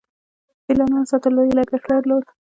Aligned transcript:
د 0.03 0.03
فیلانو 0.65 1.09
ساتل 1.11 1.31
لوی 1.35 1.49
لګښت 1.57 1.87
درلود 1.91 2.23